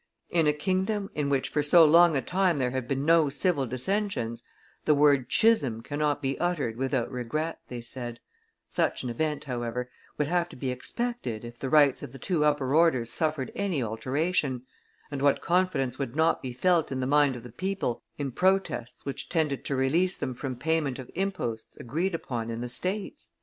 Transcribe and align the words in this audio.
"In 0.31 0.47
a 0.47 0.51
kingdom 0.51 1.11
in 1.13 1.29
which 1.29 1.49
for 1.49 1.61
so 1.61 1.85
long 1.85 2.17
a 2.17 2.23
time 2.23 2.57
there 2.57 2.71
have 2.71 2.87
been 2.87 3.05
no 3.05 3.29
civil 3.29 3.67
dissensions, 3.67 4.41
the 4.85 4.95
word 4.95 5.27
schism 5.29 5.83
cannot 5.83 6.23
be 6.23 6.39
uttered 6.39 6.75
without 6.75 7.11
regret," 7.11 7.59
they 7.67 7.81
said; 7.81 8.19
"such 8.67 9.03
an 9.03 9.11
event, 9.11 9.43
however, 9.43 9.91
would 10.17 10.25
have 10.25 10.49
to 10.49 10.55
be 10.55 10.71
expected 10.71 11.45
if 11.45 11.59
the 11.59 11.69
rights 11.69 12.01
of 12.01 12.13
the 12.13 12.17
two 12.17 12.43
upper 12.43 12.73
orders 12.75 13.11
suffered 13.11 13.51
any 13.53 13.83
alteration, 13.83 14.63
and 15.11 15.21
what 15.21 15.39
confidence 15.39 15.99
would 15.99 16.15
not 16.15 16.41
be 16.41 16.51
felt 16.51 16.91
in 16.91 16.99
the 16.99 17.05
mind 17.05 17.35
of 17.35 17.43
the 17.43 17.51
people 17.51 18.01
in 18.17 18.31
protests 18.31 19.05
which 19.05 19.29
tended 19.29 19.63
to 19.63 19.75
release 19.75 20.17
them 20.17 20.33
from 20.33 20.55
payment 20.55 20.97
of 20.97 21.11
imposts 21.13 21.77
agreed 21.77 22.15
upon 22.15 22.49
in 22.49 22.59
the 22.61 22.67
states?" 22.67 23.33